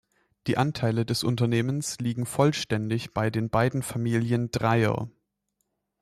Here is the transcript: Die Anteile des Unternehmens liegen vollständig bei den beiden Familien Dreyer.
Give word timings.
Die 0.47 0.57
Anteile 0.57 1.05
des 1.05 1.23
Unternehmens 1.23 1.99
liegen 1.99 2.25
vollständig 2.25 3.13
bei 3.13 3.29
den 3.29 3.51
beiden 3.51 3.83
Familien 3.83 4.49
Dreyer. 4.49 5.11